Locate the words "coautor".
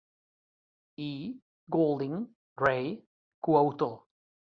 3.43-4.05